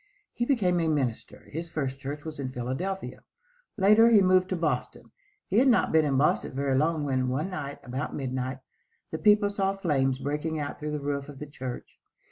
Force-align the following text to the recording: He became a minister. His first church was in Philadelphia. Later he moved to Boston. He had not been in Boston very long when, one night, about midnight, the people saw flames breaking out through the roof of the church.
He 0.33 0.45
became 0.45 0.79
a 0.79 0.87
minister. 0.87 1.43
His 1.51 1.69
first 1.69 1.99
church 1.99 2.25
was 2.25 2.39
in 2.39 2.51
Philadelphia. 2.51 3.19
Later 3.77 4.09
he 4.09 4.19
moved 4.19 4.49
to 4.49 4.55
Boston. 4.55 5.11
He 5.47 5.59
had 5.59 5.67
not 5.67 5.91
been 5.91 6.05
in 6.05 6.17
Boston 6.17 6.53
very 6.55 6.75
long 6.75 7.03
when, 7.05 7.27
one 7.29 7.51
night, 7.51 7.77
about 7.83 8.15
midnight, 8.15 8.61
the 9.11 9.19
people 9.19 9.51
saw 9.51 9.75
flames 9.77 10.17
breaking 10.17 10.59
out 10.59 10.79
through 10.79 10.93
the 10.93 10.99
roof 10.99 11.29
of 11.29 11.37
the 11.37 11.45
church. 11.45 11.99